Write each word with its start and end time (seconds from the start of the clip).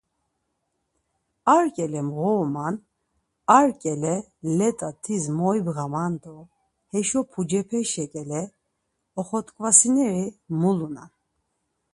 Ar 1.55 1.65
ǩele 1.75 2.01
mğoruman 2.09 2.75
ar 3.57 3.67
ǩele 3.81 4.15
let̆a 4.57 4.89
tis 5.01 5.23
moibğaman 5.37 6.13
do 6.21 6.35
heşo 6.91 7.21
pucepeşe 7.31 8.05
ǩele 8.13 8.41
oxot̆ǩvatsineri 9.19 10.25
mulunan. 10.59 11.11